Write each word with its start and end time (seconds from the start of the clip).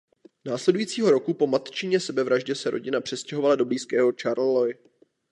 Následujícího 0.45 1.11
roku 1.11 1.33
po 1.33 1.47
matčině 1.47 1.99
sebevraždě 1.99 2.55
se 2.55 2.69
rodina 2.69 3.01
přestěhovala 3.01 3.55
do 3.55 3.65
blízkého 3.65 4.11
Charleroi. 4.21 4.73